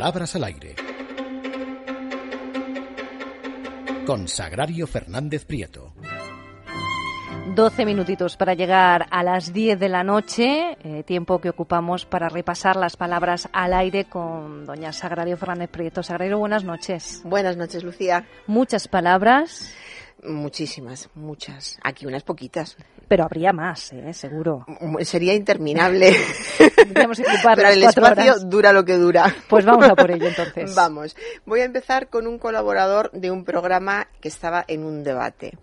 Palabras 0.00 0.34
al 0.34 0.44
aire. 0.44 0.76
Con 4.06 4.28
Sagrario 4.28 4.86
Fernández 4.86 5.44
Prieto. 5.44 5.92
12 7.54 7.84
minutitos 7.84 8.38
para 8.38 8.54
llegar 8.54 9.04
a 9.10 9.22
las 9.22 9.52
10 9.52 9.78
de 9.78 9.88
la 9.90 10.02
noche, 10.02 10.78
eh, 10.82 11.02
tiempo 11.02 11.38
que 11.38 11.50
ocupamos 11.50 12.06
para 12.06 12.30
repasar 12.30 12.76
las 12.76 12.96
palabras 12.96 13.50
al 13.52 13.74
aire 13.74 14.06
con 14.06 14.64
doña 14.64 14.94
Sagrario 14.94 15.36
Fernández 15.36 15.68
Prieto. 15.68 16.02
Sagrario, 16.02 16.38
buenas 16.38 16.64
noches. 16.64 17.20
Buenas 17.22 17.58
noches, 17.58 17.84
Lucía. 17.84 18.24
Muchas 18.46 18.88
palabras. 18.88 19.74
Muchísimas, 20.22 21.08
muchas. 21.14 21.78
Aquí 21.82 22.04
unas 22.06 22.22
poquitas. 22.22 22.76
Pero 23.08 23.24
habría 23.24 23.52
más, 23.52 23.92
¿eh? 23.92 24.12
seguro. 24.12 24.66
Sería 25.02 25.34
interminable. 25.34 26.14
Pero 26.94 27.68
el 27.68 27.82
espacio 27.82 28.32
horas. 28.32 28.48
dura 28.48 28.72
lo 28.72 28.84
que 28.84 28.96
dura. 28.96 29.34
Pues 29.48 29.64
vamos 29.64 29.88
a 29.88 29.96
por 29.96 30.10
ello 30.10 30.26
entonces. 30.28 30.74
Vamos. 30.74 31.16
Voy 31.46 31.60
a 31.60 31.64
empezar 31.64 32.08
con 32.08 32.26
un 32.26 32.38
colaborador 32.38 33.10
de 33.12 33.30
un 33.30 33.44
programa 33.44 34.08
que 34.20 34.28
estaba 34.28 34.64
en 34.68 34.84
un 34.84 35.02
debate. 35.02 35.56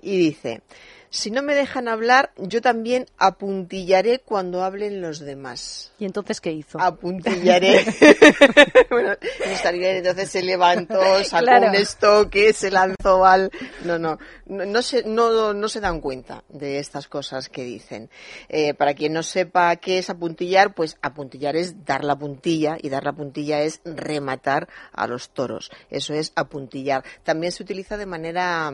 Y 0.00 0.16
dice, 0.16 0.62
si 1.10 1.30
no 1.30 1.42
me 1.42 1.54
dejan 1.54 1.88
hablar, 1.88 2.32
yo 2.36 2.60
también 2.60 3.06
apuntillaré 3.16 4.18
cuando 4.18 4.62
hablen 4.62 5.00
los 5.00 5.20
demás. 5.20 5.92
¿Y 5.98 6.04
entonces 6.04 6.40
qué 6.40 6.52
hizo? 6.52 6.80
Apuntillaré. 6.80 7.84
bueno, 8.90 9.10
no 9.10 9.50
estaría 9.52 9.80
bien, 9.80 9.96
entonces 9.96 10.30
se 10.30 10.42
levantó, 10.42 11.00
sacó 11.24 11.44
Claro. 11.44 11.68
un 11.68 11.74
estoque, 11.74 12.52
se 12.52 12.70
lanzó 12.70 13.24
al... 13.24 13.50
No, 13.84 13.98
no, 13.98 14.18
no, 14.46 14.66
no 14.66 14.82
se, 14.82 15.04
no, 15.04 15.54
no 15.54 15.68
se 15.68 15.80
dan 15.80 16.00
cuenta 16.00 16.44
de 16.48 16.78
estas 16.78 17.08
cosas 17.08 17.48
que 17.48 17.64
dicen. 17.64 18.10
Eh, 18.48 18.74
para 18.74 18.94
quien 18.94 19.12
no 19.12 19.22
sepa 19.22 19.74
qué 19.76 19.98
es 19.98 20.10
apuntillar, 20.10 20.74
pues 20.74 20.98
apuntillar 21.00 21.56
es 21.56 21.84
dar 21.84 22.04
la 22.04 22.16
puntilla 22.18 22.76
y 22.80 22.90
dar 22.90 23.04
la 23.04 23.12
puntilla 23.12 23.62
es 23.62 23.80
rematar 23.84 24.68
a 24.92 25.06
los 25.06 25.30
toros. 25.30 25.70
Eso 25.90 26.12
es 26.14 26.32
apuntillar. 26.36 27.02
También 27.22 27.52
se 27.52 27.62
utiliza 27.62 27.96
de 27.96 28.06
manera 28.06 28.72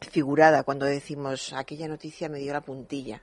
figurada 0.00 0.62
cuando 0.62 0.86
decimos 0.86 1.52
aquella 1.52 1.88
noticia 1.88 2.28
me 2.28 2.38
dio 2.38 2.52
la 2.52 2.60
puntilla 2.60 3.20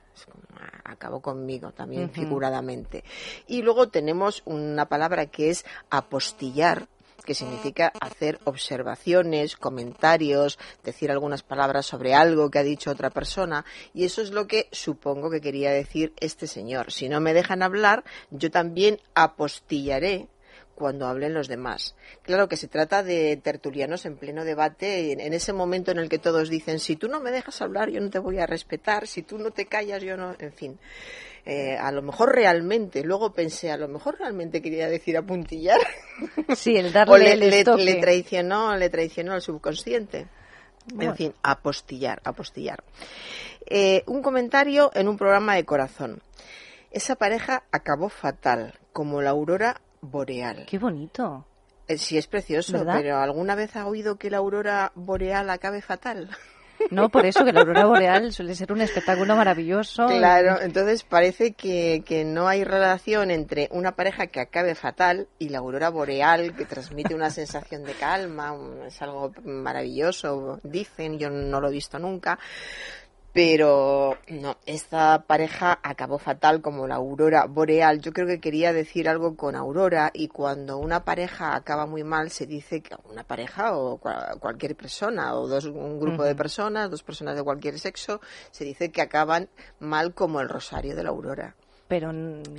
ah, 0.54 0.80
acabó 0.84 1.20
conmigo 1.20 1.72
también 1.72 2.10
figuradamente 2.10 3.02
y 3.46 3.62
luego 3.62 3.88
tenemos 3.88 4.42
una 4.44 4.86
palabra 4.86 5.26
que 5.26 5.50
es 5.50 5.64
apostillar 5.90 6.88
que 7.24 7.34
significa 7.34 7.92
hacer 8.00 8.38
observaciones, 8.44 9.56
comentarios, 9.56 10.58
decir 10.84 11.10
algunas 11.10 11.42
palabras 11.42 11.84
sobre 11.84 12.14
algo 12.14 12.50
que 12.50 12.60
ha 12.60 12.62
dicho 12.62 12.90
otra 12.90 13.10
persona, 13.10 13.64
y 13.92 14.04
eso 14.04 14.22
es 14.22 14.30
lo 14.30 14.46
que 14.46 14.68
supongo 14.70 15.28
que 15.28 15.40
quería 15.40 15.72
decir 15.72 16.14
este 16.20 16.46
señor. 16.46 16.92
Si 16.92 17.08
no 17.08 17.20
me 17.20 17.34
dejan 17.34 17.62
hablar, 17.62 18.04
yo 18.30 18.50
también 18.50 19.00
apostillaré 19.14 20.28
cuando 20.76 21.08
hablen 21.08 21.34
los 21.34 21.48
demás. 21.48 21.96
Claro 22.22 22.48
que 22.48 22.56
se 22.56 22.68
trata 22.68 23.02
de 23.02 23.36
tertulianos 23.42 24.06
en 24.06 24.16
pleno 24.16 24.44
debate, 24.44 25.10
en, 25.12 25.32
ese 25.32 25.52
momento 25.52 25.90
en 25.90 25.98
el 25.98 26.08
que 26.08 26.18
todos 26.18 26.48
dicen, 26.48 26.78
si 26.78 26.94
tú 26.94 27.08
no 27.08 27.18
me 27.18 27.32
dejas 27.32 27.60
hablar, 27.62 27.90
yo 27.90 28.00
no 28.00 28.10
te 28.10 28.20
voy 28.20 28.38
a 28.38 28.46
respetar, 28.46 29.08
si 29.08 29.22
tú 29.22 29.38
no 29.38 29.50
te 29.50 29.66
callas, 29.66 30.02
yo 30.02 30.16
no, 30.16 30.36
en 30.38 30.52
fin. 30.52 30.78
Eh, 31.46 31.76
a 31.76 31.90
lo 31.92 32.02
mejor 32.02 32.34
realmente, 32.34 33.02
luego 33.04 33.32
pensé, 33.32 33.70
a 33.70 33.76
lo 33.76 33.88
mejor 33.88 34.18
realmente 34.18 34.60
quería 34.62 34.88
decir 34.88 35.16
apuntillar. 35.16 35.80
Sí, 36.56 36.76
el 36.76 36.86
o 36.86 36.90
darle 36.90 37.36
le, 37.36 37.60
el 37.60 37.64
le- 37.64 37.84
le 37.84 37.94
traicionó, 37.96 38.76
le 38.76 38.88
traicionó 38.88 39.32
al 39.32 39.42
subconsciente. 39.42 40.26
Bueno. 40.94 41.10
En 41.10 41.16
fin, 41.16 41.34
apostillar, 41.42 42.20
apostillar. 42.24 42.82
Eh, 43.66 44.02
un 44.06 44.22
comentario 44.22 44.90
en 44.94 45.08
un 45.08 45.16
programa 45.16 45.56
de 45.56 45.64
corazón. 45.64 46.22
Esa 46.90 47.16
pareja 47.16 47.64
acabó 47.72 48.08
fatal, 48.08 48.74
como 48.92 49.20
la 49.20 49.30
aurora 49.30 49.80
boreal. 50.00 50.66
Qué 50.66 50.78
bonito. 50.78 51.44
Eh, 51.88 51.98
Sí, 51.98 52.18
es 52.18 52.26
precioso, 52.26 52.72
¿Verdad? 52.72 52.96
pero 52.98 53.18
¿alguna 53.18 53.54
vez 53.54 53.76
ha 53.76 53.86
oído 53.86 54.16
que 54.16 54.30
la 54.30 54.38
aurora 54.38 54.92
boreal 54.94 55.50
acabe 55.50 55.82
fatal? 55.82 56.30
No, 56.90 57.08
por 57.08 57.24
eso 57.24 57.42
que 57.42 57.52
la 57.54 57.60
aurora 57.60 57.86
boreal 57.86 58.32
suele 58.34 58.54
ser 58.54 58.70
un 58.70 58.82
espectáculo 58.82 59.34
maravilloso. 59.34 60.06
Claro, 60.06 60.60
entonces 60.60 61.04
parece 61.04 61.52
que, 61.52 62.02
que 62.04 62.24
no 62.24 62.48
hay 62.48 62.64
relación 62.64 63.30
entre 63.30 63.68
una 63.72 63.92
pareja 63.92 64.26
que 64.26 64.40
acabe 64.40 64.74
fatal 64.74 65.26
y 65.38 65.48
la 65.48 65.58
aurora 65.58 65.88
boreal 65.88 66.54
que 66.54 66.66
transmite 66.66 67.14
una 67.14 67.30
sensación 67.30 67.82
de 67.82 67.94
calma, 67.94 68.54
es 68.86 69.00
algo 69.00 69.32
maravilloso, 69.44 70.60
dicen, 70.62 71.18
yo 71.18 71.30
no 71.30 71.60
lo 71.60 71.68
he 71.68 71.72
visto 71.72 71.98
nunca. 71.98 72.38
Pero 73.36 74.16
no, 74.28 74.56
esta 74.64 75.24
pareja 75.26 75.78
acabó 75.82 76.16
fatal 76.16 76.62
como 76.62 76.86
la 76.86 76.94
aurora 76.94 77.44
boreal. 77.44 78.00
Yo 78.00 78.14
creo 78.14 78.26
que 78.26 78.40
quería 78.40 78.72
decir 78.72 79.10
algo 79.10 79.36
con 79.36 79.54
aurora 79.56 80.10
y 80.14 80.28
cuando 80.28 80.78
una 80.78 81.04
pareja 81.04 81.54
acaba 81.54 81.84
muy 81.84 82.02
mal 82.02 82.30
se 82.30 82.46
dice 82.46 82.80
que 82.80 82.96
una 83.04 83.24
pareja 83.24 83.76
o 83.76 84.00
cua- 84.00 84.38
cualquier 84.40 84.74
persona 84.74 85.34
o 85.34 85.46
dos, 85.48 85.66
un 85.66 86.00
grupo 86.00 86.24
de 86.24 86.34
personas, 86.34 86.90
dos 86.90 87.02
personas 87.02 87.36
de 87.36 87.42
cualquier 87.42 87.78
sexo, 87.78 88.22
se 88.52 88.64
dice 88.64 88.90
que 88.90 89.02
acaban 89.02 89.50
mal 89.80 90.14
como 90.14 90.40
el 90.40 90.48
rosario 90.48 90.96
de 90.96 91.02
la 91.02 91.10
aurora. 91.10 91.54
Pero 91.88 92.12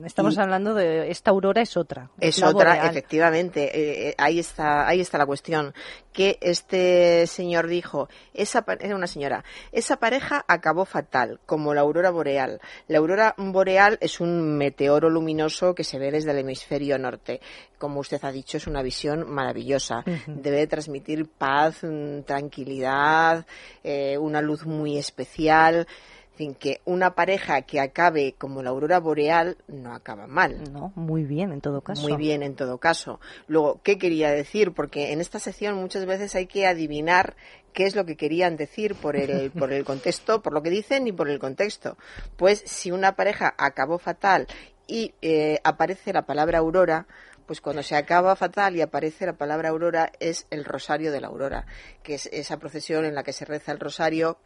estamos 0.05 0.37
hablando 0.37 0.73
de 0.73 1.11
esta 1.11 1.31
aurora 1.31 1.61
es 1.61 1.75
otra. 1.75 2.09
Es 2.19 2.41
otra, 2.41 2.71
boreal. 2.71 2.89
efectivamente. 2.91 3.63
eh, 3.65 4.09
eh, 4.09 4.15
ahí 4.17 4.39
está, 4.39 4.87
ahí 4.87 5.01
está 5.01 5.17
la 5.17 5.25
cuestión. 5.25 5.73
Que 6.13 6.37
este 6.41 7.27
señor 7.27 7.67
dijo, 7.67 8.07
esa 8.33 8.65
era 8.79 8.95
una 8.95 9.05
señora, 9.05 9.43
esa 9.71 9.97
pareja 9.97 10.45
acabó 10.47 10.85
fatal, 10.85 11.39
como 11.45 11.73
la 11.73 11.81
aurora 11.81 12.09
boreal. 12.09 12.59
La 12.87 12.99
aurora 12.99 13.35
boreal 13.37 13.97
es 14.01 14.19
un 14.19 14.57
meteoro 14.57 15.09
luminoso 15.09 15.75
que 15.75 15.83
se 15.83 15.99
ve 15.99 16.09
desde 16.11 16.31
el 16.31 16.39
hemisferio 16.39 16.97
norte. 16.97 17.41
Como 17.77 17.99
usted 17.99 18.23
ha 18.23 18.31
dicho, 18.31 18.57
es 18.57 18.65
una 18.65 18.81
visión 18.81 19.29
maravillosa. 19.29 20.03
Debe 20.25 20.57
de 20.57 20.67
transmitir 20.67 21.27
paz, 21.27 21.83
mm, 21.83 22.21
tranquilidad, 22.21 23.45
eh, 23.83 24.17
una 24.17 24.41
luz 24.41 24.65
muy 24.65 24.97
especial. 24.97 25.85
En 26.37 26.45
fin, 26.45 26.53
que 26.53 26.81
una 26.85 27.15
pareja 27.15 27.63
que 27.63 27.79
acabe 27.79 28.35
como 28.37 28.61
la 28.61 28.69
aurora 28.69 28.99
boreal 28.99 29.57
no 29.67 29.95
acaba 29.95 30.27
mal. 30.27 30.71
No, 30.71 30.93
muy 30.93 31.23
bien 31.23 31.51
en 31.51 31.61
todo 31.61 31.81
caso. 31.81 32.07
Muy 32.07 32.15
bien, 32.15 32.43
en 32.43 32.53
todo 32.53 32.77
caso. 32.77 33.19
Luego, 33.47 33.81
¿qué 33.81 33.97
quería 33.97 34.29
decir? 34.29 34.71
Porque 34.73 35.13
en 35.13 35.19
esta 35.19 35.39
sección 35.39 35.73
muchas 35.73 36.05
veces 36.05 36.35
hay 36.35 36.45
que 36.45 36.67
adivinar 36.67 37.35
qué 37.73 37.87
es 37.87 37.95
lo 37.95 38.05
que 38.05 38.15
querían 38.15 38.55
decir 38.55 38.93
por 38.93 39.15
el, 39.15 39.49
por 39.57 39.73
el 39.73 39.83
contexto, 39.83 40.43
por 40.43 40.53
lo 40.53 40.61
que 40.61 40.69
dicen 40.69 41.07
y 41.07 41.11
por 41.11 41.27
el 41.27 41.39
contexto. 41.39 41.97
Pues 42.35 42.61
si 42.67 42.91
una 42.91 43.15
pareja 43.15 43.55
acabó 43.57 43.97
fatal 43.97 44.45
y 44.85 45.15
eh, 45.23 45.59
aparece 45.63 46.13
la 46.13 46.27
palabra 46.27 46.59
aurora, 46.59 47.07
pues 47.47 47.61
cuando 47.61 47.81
se 47.81 47.95
acaba 47.95 48.35
fatal 48.35 48.75
y 48.75 48.81
aparece 48.81 49.25
la 49.25 49.33
palabra 49.33 49.69
aurora 49.69 50.11
es 50.19 50.45
el 50.51 50.65
rosario 50.65 51.11
de 51.11 51.19
la 51.19 51.29
aurora, 51.29 51.65
que 52.03 52.13
es 52.13 52.27
esa 52.27 52.57
procesión 52.57 53.05
en 53.05 53.15
la 53.15 53.23
que 53.23 53.33
se 53.33 53.43
reza 53.43 53.71
el 53.71 53.79
rosario 53.79 54.37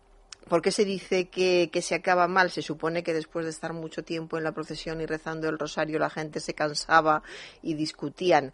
¿Por 0.47 0.62
qué 0.62 0.72
se 0.72 0.85
dice 0.85 1.29
que, 1.29 1.69
que 1.72 1.81
se 1.81 1.96
acaba 1.96 2.28
mal? 2.28 2.52
Se 2.52 2.62
supone 2.62 3.03
que 3.03 3.13
después 3.13 3.46
de 3.46 3.52
estar 3.52 3.74
mucho 3.74 4.03
tiempo 4.03 4.38
en 4.38 4.44
la 4.44 4.52
procesión 4.52 5.02
y 5.02 5.06
rezando 5.06 5.47
el 5.50 5.57
rosario 5.57 6.00
la 6.00 6.09
gente 6.09 6.40
se 6.40 6.53
cansaba 6.53 7.24
y 7.62 7.75
discutían. 7.75 8.53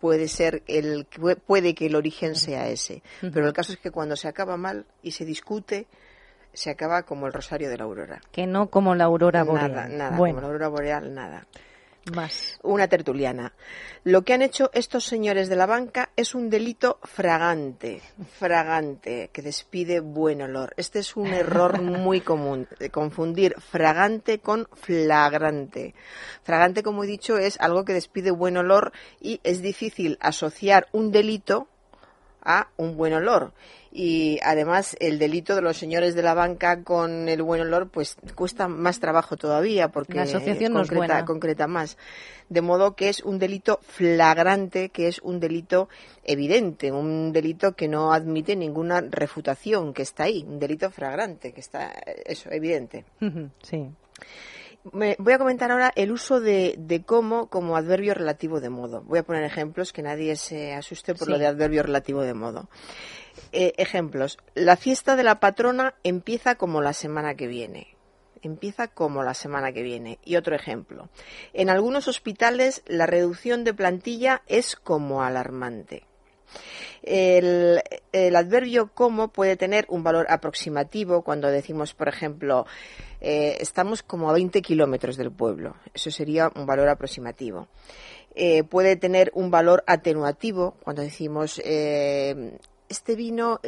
Puede 0.00 0.28
ser 0.28 0.62
el 0.66 1.06
puede 1.46 1.74
que 1.74 1.86
el 1.86 1.96
origen 1.96 2.34
sea 2.34 2.68
ese, 2.68 3.02
pero 3.20 3.46
el 3.46 3.52
caso 3.52 3.72
es 3.72 3.78
que 3.78 3.90
cuando 3.90 4.16
se 4.16 4.28
acaba 4.28 4.56
mal 4.56 4.86
y 5.02 5.12
se 5.12 5.24
discute 5.24 5.86
se 6.52 6.70
acaba 6.70 7.02
como 7.02 7.26
el 7.26 7.32
rosario 7.32 7.70
de 7.70 7.78
la 7.78 7.84
aurora. 7.84 8.20
Que 8.30 8.46
no 8.46 8.68
como 8.68 8.94
la 8.94 9.04
aurora 9.04 9.42
boreal. 9.42 9.72
Nada, 9.72 9.88
nada, 9.88 10.16
Bueno, 10.16 10.36
como 10.36 10.40
la 10.42 10.46
aurora 10.48 10.68
boreal, 10.68 11.14
nada. 11.14 11.46
Más. 12.10 12.58
Una 12.62 12.88
tertuliana. 12.88 13.52
Lo 14.04 14.22
que 14.22 14.34
han 14.34 14.42
hecho 14.42 14.70
estos 14.74 15.04
señores 15.04 15.48
de 15.48 15.56
la 15.56 15.66
banca 15.66 16.10
es 16.16 16.34
un 16.34 16.50
delito 16.50 16.98
fragante, 17.04 18.02
fragante, 18.38 19.30
que 19.32 19.42
despide 19.42 20.00
buen 20.00 20.42
olor. 20.42 20.74
Este 20.76 20.98
es 20.98 21.16
un 21.16 21.28
error 21.28 21.80
muy 21.80 22.20
común, 22.20 22.66
de 22.78 22.90
confundir 22.90 23.54
fragante 23.60 24.40
con 24.40 24.68
flagrante. 24.74 25.94
Fragante, 26.42 26.82
como 26.82 27.04
he 27.04 27.06
dicho, 27.06 27.38
es 27.38 27.60
algo 27.60 27.84
que 27.84 27.92
despide 27.92 28.30
buen 28.30 28.56
olor 28.56 28.92
y 29.20 29.40
es 29.44 29.62
difícil 29.62 30.18
asociar 30.20 30.88
un 30.92 31.12
delito 31.12 31.68
a 32.44 32.68
un 32.76 32.96
buen 32.96 33.12
olor. 33.12 33.52
Y 33.94 34.38
además 34.42 34.96
el 35.00 35.18
delito 35.18 35.54
de 35.54 35.60
los 35.60 35.76
señores 35.76 36.14
de 36.14 36.22
la 36.22 36.32
banca 36.32 36.82
con 36.82 37.28
el 37.28 37.42
buen 37.42 37.60
olor 37.60 37.90
pues 37.90 38.16
cuesta 38.34 38.66
más 38.66 39.00
trabajo 39.00 39.36
todavía 39.36 39.88
porque 39.88 40.14
La 40.14 40.22
asociación 40.22 40.72
no 40.72 40.80
es 40.80 40.88
concreta, 40.88 41.14
buena. 41.14 41.24
concreta 41.26 41.66
más. 41.66 41.98
De 42.48 42.62
modo 42.62 42.96
que 42.96 43.10
es 43.10 43.22
un 43.22 43.38
delito 43.38 43.80
flagrante, 43.82 44.88
que 44.88 45.08
es 45.08 45.18
un 45.20 45.40
delito 45.40 45.90
evidente, 46.24 46.90
un 46.90 47.32
delito 47.32 47.72
que 47.72 47.86
no 47.88 48.12
admite 48.14 48.56
ninguna 48.56 49.02
refutación, 49.02 49.92
que 49.92 50.02
está 50.02 50.24
ahí, 50.24 50.42
un 50.48 50.58
delito 50.58 50.90
flagrante, 50.90 51.52
que 51.52 51.60
está, 51.60 51.92
eso, 52.24 52.50
evidente. 52.50 53.04
Sí. 53.62 53.90
Me- 54.92 55.14
voy 55.20 55.32
a 55.32 55.38
comentar 55.38 55.70
ahora 55.70 55.92
el 55.94 56.10
uso 56.10 56.40
de, 56.40 56.74
de 56.76 57.02
cómo 57.04 57.48
como 57.48 57.76
adverbio 57.76 58.14
relativo 58.14 58.60
de 58.60 58.68
modo. 58.68 59.02
Voy 59.02 59.20
a 59.20 59.22
poner 59.22 59.44
ejemplos 59.44 59.92
que 59.92 60.02
nadie 60.02 60.34
se 60.36 60.72
asuste 60.74 61.14
por 61.14 61.26
Sí. 61.26 61.32
lo 61.32 61.38
de 61.38 61.46
adverbio 61.46 61.82
relativo 61.84 62.22
de 62.22 62.34
modo. 62.34 62.68
Eh, 63.52 63.72
ejemplos. 63.76 64.38
La 64.54 64.76
fiesta 64.76 65.14
de 65.14 65.22
la 65.22 65.38
patrona 65.40 65.94
empieza 66.02 66.56
como 66.56 66.82
la 66.82 66.92
semana 66.92 67.34
que 67.34 67.46
viene. 67.46 67.96
empieza 68.44 68.88
como 68.88 69.22
la 69.22 69.34
semana 69.34 69.70
que 69.72 69.82
viene. 69.84 70.18
Y 70.24 70.34
otro 70.34 70.56
ejemplo. 70.56 71.08
En 71.52 71.70
algunos 71.70 72.08
hospitales 72.08 72.82
la 72.88 73.06
reducción 73.06 73.62
de 73.62 73.72
plantilla 73.72 74.42
es 74.48 74.74
como 74.74 75.22
alarmante. 75.22 76.08
El, 77.02 77.82
adverbio 78.36 78.90
como 78.94 79.28
puede 79.28 79.56
tener 79.56 79.86
un 79.88 80.02
valor 80.02 80.26
aproximativo 80.28 81.22
cuando 81.22 81.48
decimos, 81.48 81.94
por 81.94 82.08
ejemplo, 82.08 82.66
eh, 83.20 83.58
estamos 83.60 84.02
como 84.02 84.30
a 84.30 84.32
20 84.32 84.62
kilómetros 84.62 85.16
del 85.16 85.32
pueblo. 85.32 85.76
Eso 85.94 86.10
sería 86.10 86.50
un 86.54 86.66
valor 86.66 86.88
aproximativo. 86.88 87.68
Eh, 88.34 88.64
puede 88.64 88.96
tener 88.96 89.30
un 89.34 89.50
valor 89.50 89.84
atenuativo 89.86 90.76
cuando 90.82 91.02
decimos 91.02 91.60
eh, 91.64 92.56
este 92.88 93.14
vino 93.14 93.60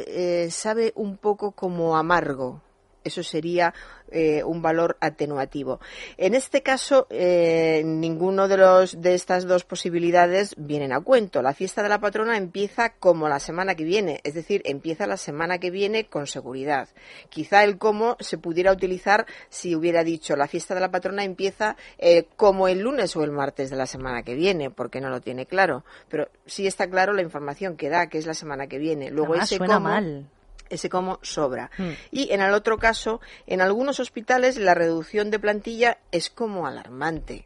sabe 0.49 0.93
un 0.95 1.17
poco 1.17 1.51
como 1.51 1.97
amargo. 1.97 2.61
Eso 3.05 3.23
sería 3.23 3.73
eh, 4.11 4.43
un 4.43 4.61
valor 4.61 4.97
atenuativo. 4.99 5.79
En 6.17 6.35
este 6.35 6.61
caso, 6.61 7.07
eh, 7.09 7.81
ninguno 7.83 8.47
de, 8.47 8.57
los, 8.57 9.01
de 9.01 9.15
estas 9.15 9.45
dos 9.45 9.63
posibilidades 9.63 10.53
vienen 10.57 10.93
a 10.93 11.01
cuento. 11.01 11.41
La 11.41 11.53
fiesta 11.53 11.81
de 11.81 11.89
la 11.89 11.99
patrona 11.99 12.37
empieza 12.37 12.89
como 12.89 13.27
la 13.29 13.39
semana 13.39 13.73
que 13.73 13.83
viene, 13.83 14.21
es 14.23 14.35
decir, 14.35 14.61
empieza 14.65 15.07
la 15.07 15.17
semana 15.17 15.57
que 15.57 15.71
viene 15.71 16.05
con 16.05 16.27
seguridad. 16.27 16.87
Quizá 17.29 17.63
el 17.63 17.77
cómo 17.77 18.15
se 18.19 18.37
pudiera 18.37 18.71
utilizar 18.71 19.25
si 19.49 19.75
hubiera 19.75 20.03
dicho 20.03 20.35
la 20.35 20.47
fiesta 20.47 20.75
de 20.75 20.81
la 20.81 20.91
patrona 20.91 21.23
empieza 21.23 21.75
eh, 21.97 22.27
como 22.35 22.67
el 22.67 22.81
lunes 22.81 23.15
o 23.15 23.23
el 23.23 23.31
martes 23.31 23.69
de 23.69 23.75
la 23.75 23.87
semana 23.87 24.23
que 24.23 24.35
viene, 24.35 24.69
porque 24.69 25.01
no 25.01 25.09
lo 25.09 25.21
tiene 25.21 25.45
claro. 25.45 25.83
Pero 26.09 26.29
sí 26.45 26.67
está 26.67 26.87
claro 26.87 27.13
la 27.13 27.21
información 27.23 27.75
que 27.75 27.89
da, 27.89 28.07
que 28.07 28.17
es 28.17 28.27
la 28.27 28.33
semana 28.33 28.67
que 28.67 28.77
viene. 28.77 29.09
Luego 29.09 29.35
ese 29.35 29.57
suena 29.57 29.79
mal 29.79 30.29
ese 30.69 30.89
como 30.89 31.19
sobra. 31.21 31.71
Mm. 31.77 31.89
Y 32.11 32.31
en 32.31 32.41
el 32.41 32.53
otro 32.53 32.77
caso, 32.77 33.21
en 33.47 33.61
algunos 33.61 33.99
hospitales 33.99 34.57
la 34.57 34.73
reducción 34.73 35.31
de 35.31 35.39
plantilla 35.39 35.97
es 36.11 36.29
como 36.29 36.67
alarmante. 36.67 37.45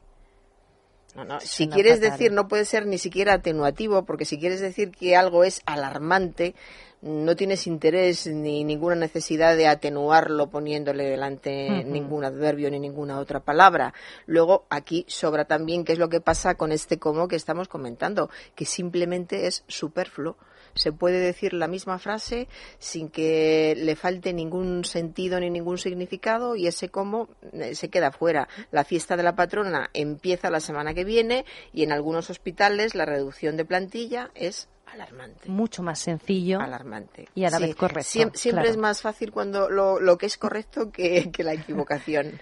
Si 1.42 1.68
quieres 1.68 2.00
decir, 2.00 2.31
no 2.31 2.48
puede 2.48 2.66
ser 2.66 2.86
ni 2.86 2.98
siquiera 2.98 3.33
atenuativo, 3.33 4.06
porque 4.06 4.25
si 4.25 4.39
quieres 4.39 4.62
decir 4.62 4.92
que 4.92 5.18
algo 5.18 5.44
es 5.44 5.62
alarmante, 5.66 6.56
no 7.01 7.36
tienes 7.36 7.66
interés 7.68 8.27
ni 8.27 8.63
ninguna 8.63 8.95
necesidad 8.95 9.56
de 9.56 9.68
atenuarlo 9.68 10.50
poniéndole 10.50 11.06
delante 11.06 11.83
ningún 11.86 12.25
adverbio 12.25 12.69
ni 12.69 12.80
ninguna 12.80 13.19
otra 13.19 13.39
palabra. 13.39 13.94
Luego, 14.27 14.65
aquí 14.69 15.06
sobra 15.07 15.45
también 15.45 15.83
qué 15.83 15.94
es 15.94 16.00
lo 16.00 16.10
que 16.10 16.22
pasa 16.22 16.56
con 16.56 16.72
este 16.72 17.00
como 17.00 17.27
que 17.27 17.36
estamos 17.36 17.68
comentando, 17.68 18.30
que 18.56 18.65
simplemente 18.65 19.48
es 19.48 19.63
superfluo 19.68 20.38
se 20.74 20.92
puede 20.92 21.19
decir 21.19 21.54
la 21.54 21.68
misma 21.68 22.00
frase 22.00 22.48
sin 22.77 23.10
que 23.10 23.75
le 23.77 23.95
falte 23.95 24.33
ningún 24.33 24.86
sentido 24.86 25.39
ni 25.39 25.50
ningún 25.50 25.77
significado 25.77 26.56
y 26.56 26.68
ese 26.68 26.89
cómo 26.89 27.30
eh, 27.54 27.75
se 27.75 27.89
queda 27.89 28.12
fuera. 28.12 28.48
La 28.71 28.83
fiesta 28.83 29.18
de 29.18 29.24
la 29.24 29.36
patrona 29.36 29.89
empieza 29.94 30.50
la 30.50 30.60
semana 30.60 30.94
que 30.94 31.04
viene 31.04 31.45
y 31.74 31.83
en 31.83 31.92
algunos 31.92 32.30
hospitales 32.30 32.95
la 32.95 33.06
reducción 33.06 33.57
de 33.57 33.66
plantilla 33.66 34.31
es 34.36 34.69
alarmante. 34.86 35.50
Mucho 35.50 35.83
más 35.83 36.00
sencillo. 36.00 36.60
Alarmante. 36.60 37.27
Y 37.36 37.45
a 37.45 37.50
la 37.50 37.60
vez 37.60 37.75
correcto. 37.75 38.31
siempre 38.33 38.69
es 38.69 38.77
más 38.77 39.01
fácil 39.01 39.31
cuando 39.31 39.69
lo, 39.69 40.00
lo 40.00 40.18
que 40.18 40.25
es 40.25 40.38
correcto 40.38 40.92
que, 40.92 41.31
que 41.31 41.44
la 41.44 41.54
equivocación. 41.54 42.39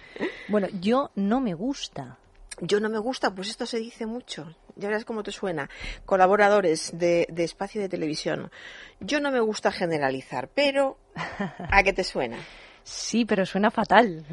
bueno, 0.47 0.67
yo 0.79 1.11
no 1.15 1.41
me 1.41 1.53
gusta 1.53 2.17
yo 2.61 2.79
no 2.79 2.89
me 2.89 2.97
gusta, 2.97 3.33
pues 3.33 3.49
esto 3.49 3.65
se 3.65 3.77
dice 3.77 4.05
mucho. 4.05 4.55
Ya 4.77 4.87
verás 4.87 5.05
cómo 5.05 5.23
te 5.23 5.31
suena. 5.31 5.69
Colaboradores 6.05 6.97
de, 6.97 7.27
espacio 7.37 7.81
de 7.81 7.89
televisión. 7.89 8.51
Yo 8.99 9.19
no 9.19 9.31
me 9.31 9.39
gusta 9.39 9.71
generalizar, 9.71 10.49
pero 10.53 10.97
¿a 11.71 11.83
qué 11.83 11.93
te 11.93 12.03
suena? 12.03 12.37
Sí, 12.83 13.25
pero 13.25 13.45
suena 13.45 13.69
fatal. 13.69 14.25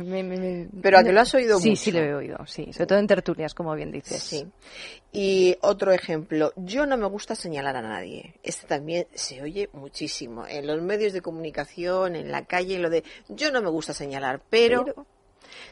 pero 0.81 0.99
a 0.99 1.02
que 1.02 1.12
lo 1.12 1.20
has 1.20 1.35
oído 1.35 1.58
sí, 1.58 1.70
mucho. 1.70 1.81
Sí, 1.81 1.91
sí 1.91 1.93
lo 1.93 1.99
he 2.05 2.14
oído, 2.14 2.38
sí. 2.46 2.73
Sobre 2.73 2.87
todo 2.87 2.99
en 3.00 3.08
tertulias, 3.08 3.52
como 3.52 3.75
bien 3.75 3.91
dices. 3.91 4.23
Sí. 4.23 4.46
Y 5.11 5.56
otro 5.61 5.91
ejemplo, 5.91 6.52
yo 6.55 6.87
no 6.87 6.97
me 6.97 7.06
gusta 7.06 7.35
señalar 7.35 7.76
a 7.76 7.82
nadie. 7.82 8.35
Este 8.44 8.69
también 8.69 9.08
se 9.12 9.43
oye 9.43 9.70
muchísimo. 9.73 10.47
En 10.47 10.69
los 10.69 10.81
medios 10.81 11.12
de 11.12 11.20
comunicación, 11.20 12.14
en 12.14 12.31
la 12.31 12.44
calle, 12.44 12.79
lo 12.79 12.90
de 12.90 13.02
yo 13.29 13.50
no 13.50 13.61
me 13.61 13.70
gusta 13.70 13.93
señalar, 13.93 14.40
pero 14.50 15.05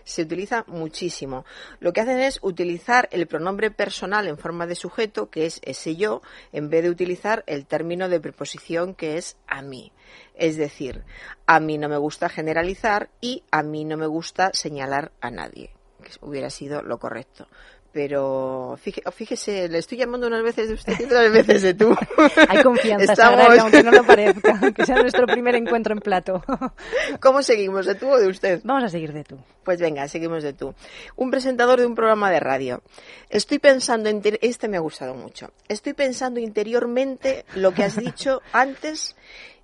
se 0.05 0.23
utiliza 0.23 0.65
muchísimo. 0.67 1.45
Lo 1.81 1.93
que 1.93 2.01
hacen 2.01 2.21
es 2.21 2.39
utilizar 2.43 3.09
el 3.13 3.27
pronombre 3.27 3.71
personal 3.71 4.27
en 4.27 4.39
forma 4.39 4.67
de 4.67 4.75
sujeto, 4.75 5.31
que 5.31 5.47
es 5.47 5.61
ese 5.65 5.97
yo, 5.97 6.23
en 6.53 6.71
vez 6.71 6.83
de 6.83 6.91
utilizar 6.91 7.45
el 7.47 7.67
término 7.67 8.09
de 8.09 8.21
preposición 8.21 8.95
que 8.95 9.17
es 9.17 9.37
a 9.47 9.63
mí. 9.63 9.93
Es 10.35 10.57
decir, 10.57 11.05
a 11.47 11.61
mí 11.61 11.79
no 11.79 11.89
me 11.89 11.97
gusta 11.97 12.29
generalizar 12.29 13.11
y 13.21 13.45
a 13.51 13.63
mí 13.63 13.85
no 13.85 13.97
me 13.97 14.07
gusta 14.07 14.51
señalar 14.53 15.13
a 15.21 15.31
nadie, 15.31 15.71
que 16.03 16.13
hubiera 16.21 16.51
sido 16.51 16.83
lo 16.83 16.99
correcto 16.99 17.49
pero 17.93 18.79
fíjese, 19.13 19.69
le 19.69 19.79
estoy 19.79 19.99
llamando 19.99 20.27
unas 20.27 20.43
veces 20.43 20.69
de 20.69 20.75
usted 20.75 20.95
y 20.99 21.05
otras 21.05 21.31
veces 21.31 21.63
de 21.63 21.75
tú. 21.75 21.95
Hay 22.49 22.63
confianza, 22.63 23.13
Estamos... 23.13 23.59
aunque 23.59 23.83
no 23.83 23.91
lo 23.91 24.05
parezca, 24.05 24.59
aunque 24.63 24.87
sea 24.87 24.97
nuestro 24.97 25.27
primer 25.27 25.55
encuentro 25.55 25.93
en 25.93 26.01
plato. 26.01 26.43
¿Cómo 27.21 27.43
seguimos, 27.43 27.87
de 27.87 27.95
tú 27.95 28.09
o 28.09 28.19
de 28.19 28.29
usted? 28.29 28.61
Vamos 28.65 28.85
a 28.85 28.89
seguir 28.89 29.13
de 29.13 29.25
tú. 29.25 29.39
Pues 29.63 29.81
venga, 29.81 30.09
seguimos 30.09 30.43
de 30.43 30.55
tú. 30.55 30.75
Un 31.17 31.31
presentador 31.31 31.81
de 31.81 31.87
un 31.87 31.95
programa 31.95 32.31
de 32.31 32.41
radio. 32.41 32.83
Estoy 33.29 33.59
pensando, 33.59 34.11
este 34.41 34.69
me 34.69 34.79
ha 34.79 34.81
gustado 34.81 35.15
mucho, 35.15 35.53
estoy 35.69 35.93
pensando 35.93 36.41
interiormente 36.41 37.45
lo 37.55 37.73
que 37.73 37.85
has 37.85 37.97
dicho 38.01 38.41
antes 38.53 39.17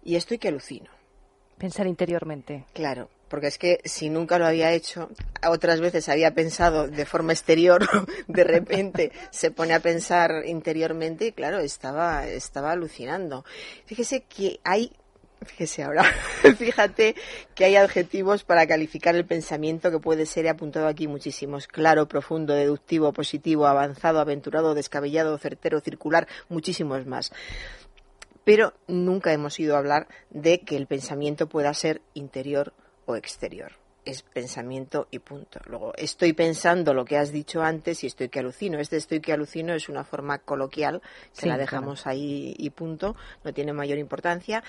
y 0.04 0.16
estoy 0.16 0.38
que 0.38 0.48
alucino. 0.48 0.90
Pensar 1.56 1.86
interiormente. 1.86 2.66
Claro 2.72 3.08
porque 3.28 3.48
es 3.48 3.58
que 3.58 3.80
si 3.84 4.10
nunca 4.10 4.38
lo 4.38 4.46
había 4.46 4.72
hecho, 4.72 5.10
otras 5.46 5.80
veces 5.80 6.08
había 6.08 6.34
pensado 6.34 6.88
de 6.88 7.04
forma 7.04 7.32
exterior, 7.32 7.86
de 8.28 8.44
repente 8.44 9.12
se 9.30 9.50
pone 9.50 9.74
a 9.74 9.80
pensar 9.80 10.44
interiormente 10.46 11.26
y 11.26 11.32
claro, 11.32 11.58
estaba, 11.58 12.26
estaba 12.26 12.72
alucinando. 12.72 13.44
Fíjese 13.86 14.22
que 14.22 14.60
hay 14.64 14.92
Fíjese 15.40 15.84
ahora, 15.84 16.02
fíjate 16.58 17.14
que 17.54 17.64
hay 17.64 17.76
adjetivos 17.76 18.42
para 18.42 18.66
calificar 18.66 19.14
el 19.14 19.24
pensamiento 19.24 19.92
que 19.92 20.00
puede 20.00 20.26
ser, 20.26 20.46
he 20.46 20.48
apuntado 20.48 20.88
aquí 20.88 21.06
muchísimos, 21.06 21.68
claro, 21.68 22.08
profundo, 22.08 22.54
deductivo, 22.54 23.12
positivo, 23.12 23.68
avanzado, 23.68 24.18
aventurado, 24.18 24.74
descabellado, 24.74 25.38
certero, 25.38 25.78
circular, 25.80 26.26
muchísimos 26.48 27.06
más 27.06 27.30
pero 28.48 28.72
nunca 28.86 29.34
hemos 29.34 29.60
ido 29.60 29.74
a 29.74 29.78
hablar 29.78 30.08
de 30.30 30.60
que 30.60 30.78
el 30.78 30.86
pensamiento 30.86 31.50
pueda 31.50 31.74
ser 31.74 32.00
interior 32.14 32.72
o 33.08 33.16
exterior. 33.16 33.72
Es 34.04 34.22
pensamiento 34.22 35.08
y 35.10 35.18
punto. 35.18 35.60
Luego, 35.66 35.92
estoy 35.96 36.32
pensando 36.32 36.94
lo 36.94 37.04
que 37.04 37.18
has 37.18 37.30
dicho 37.30 37.62
antes 37.62 38.04
y 38.04 38.06
estoy 38.06 38.28
que 38.28 38.38
alucino. 38.38 38.78
Este 38.78 38.96
estoy 38.96 39.20
que 39.20 39.32
alucino 39.32 39.74
es 39.74 39.88
una 39.88 40.04
forma 40.04 40.38
coloquial 40.38 41.02
que 41.38 41.46
la 41.46 41.58
dejamos 41.58 42.06
ahí 42.06 42.54
y 42.56 42.70
punto, 42.70 43.16
no 43.44 43.52
tiene 43.52 43.72
mayor 43.72 43.98
importancia. 43.98 44.62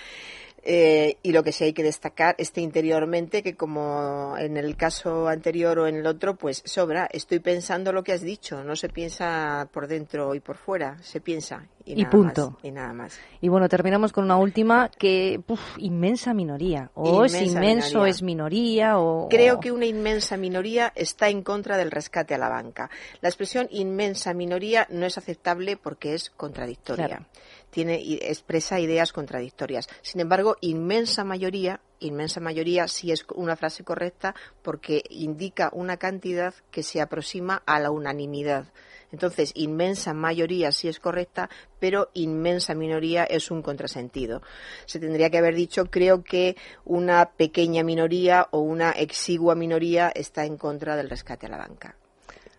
Eh, 0.63 1.17
y 1.23 1.31
lo 1.31 1.43
que 1.43 1.53
sí 1.53 1.63
hay 1.63 1.73
que 1.73 1.83
destacar 1.83 2.35
este 2.37 2.59
interiormente 2.59 3.41
que 3.41 3.55
como 3.55 4.35
en 4.37 4.57
el 4.57 4.75
caso 4.75 5.29
anterior 5.29 5.79
o 5.79 5.87
en 5.87 5.95
el 5.95 6.05
otro 6.05 6.35
pues 6.35 6.61
sobra 6.65 7.07
estoy 7.13 7.39
pensando 7.39 7.93
lo 7.93 8.03
que 8.03 8.11
has 8.11 8.19
dicho 8.19 8.61
no 8.61 8.75
se 8.75 8.89
piensa 8.89 9.69
por 9.71 9.87
dentro 9.87 10.35
y 10.35 10.41
por 10.41 10.57
fuera 10.57 11.01
se 11.01 11.21
piensa 11.21 11.65
y, 11.95 12.05
punto. 12.05 12.57
y 12.63 12.71
nada 12.71 12.93
más. 12.93 13.19
Y 13.41 13.49
bueno 13.49 13.67
terminamos 13.67 14.13
con 14.13 14.23
una 14.23 14.37
última 14.37 14.89
que 14.89 15.41
inmensa 15.77 16.33
minoría. 16.33 16.91
O 16.93 17.25
es 17.25 17.41
inmenso 17.41 18.05
es 18.05 18.21
minoría 18.21 18.99
o 18.99 19.27
creo 19.29 19.59
que 19.59 19.71
una 19.71 19.85
inmensa 19.85 20.37
minoría 20.37 20.91
está 20.95 21.29
en 21.29 21.41
contra 21.41 21.77
del 21.77 21.91
rescate 21.91 22.35
a 22.35 22.37
la 22.37 22.49
banca. 22.49 22.89
La 23.21 23.29
expresión 23.29 23.67
inmensa 23.71 24.33
minoría 24.33 24.87
no 24.89 25.05
es 25.05 25.17
aceptable 25.17 25.77
porque 25.77 26.13
es 26.13 26.29
contradictoria. 26.29 27.27
Tiene 27.69 28.01
expresa 28.21 28.79
ideas 28.79 29.13
contradictorias. 29.13 29.87
Sin 30.01 30.21
embargo, 30.21 30.57
inmensa 30.61 31.23
mayoría, 31.23 31.81
inmensa 31.99 32.39
mayoría 32.39 32.87
sí 32.87 33.11
es 33.11 33.25
una 33.35 33.55
frase 33.55 33.83
correcta 33.83 34.35
porque 34.61 35.03
indica 35.09 35.69
una 35.73 35.97
cantidad 35.97 36.53
que 36.71 36.83
se 36.83 37.01
aproxima 37.01 37.61
a 37.65 37.79
la 37.79 37.91
unanimidad. 37.91 38.65
Entonces, 39.11 39.51
inmensa 39.55 40.13
mayoría 40.13 40.71
sí 40.71 40.87
es 40.87 40.99
correcta, 40.99 41.49
pero 41.79 42.09
inmensa 42.13 42.75
minoría 42.75 43.23
es 43.23 43.49
un 43.49 43.61
contrasentido. 43.61 44.41
Se 44.85 44.99
tendría 44.99 45.29
que 45.29 45.39
haber 45.39 45.55
dicho, 45.55 45.85
creo 45.85 46.23
que 46.23 46.55
una 46.85 47.31
pequeña 47.31 47.83
minoría 47.83 48.47
o 48.51 48.59
una 48.59 48.91
exigua 48.91 49.55
minoría 49.55 50.09
está 50.13 50.45
en 50.45 50.57
contra 50.57 50.95
del 50.95 51.09
rescate 51.09 51.47
a 51.47 51.49
la 51.49 51.57
banca. 51.57 51.95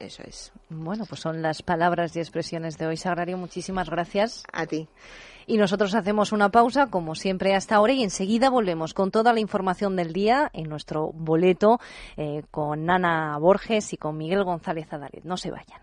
Eso 0.00 0.22
es. 0.26 0.50
Bueno, 0.70 1.04
pues 1.06 1.20
son 1.20 1.42
las 1.42 1.60
palabras 1.62 2.16
y 2.16 2.20
expresiones 2.20 2.78
de 2.78 2.86
hoy. 2.86 2.96
Sagrario, 2.96 3.36
muchísimas 3.36 3.90
gracias. 3.90 4.44
A 4.50 4.64
ti. 4.64 4.88
Y 5.46 5.58
nosotros 5.58 5.94
hacemos 5.94 6.32
una 6.32 6.48
pausa, 6.48 6.86
como 6.86 7.14
siempre 7.14 7.54
hasta 7.54 7.76
ahora, 7.76 7.92
y 7.92 8.02
enseguida 8.02 8.48
volvemos 8.48 8.94
con 8.94 9.10
toda 9.10 9.34
la 9.34 9.40
información 9.40 9.96
del 9.96 10.14
día 10.14 10.50
en 10.54 10.70
nuestro 10.70 11.12
boleto 11.12 11.80
eh, 12.16 12.42
con 12.50 12.86
Nana 12.86 13.36
Borges 13.38 13.92
y 13.92 13.98
con 13.98 14.16
Miguel 14.16 14.42
González 14.42 14.90
Adalet. 14.90 15.24
No 15.24 15.36
se 15.36 15.50
vayan. 15.50 15.78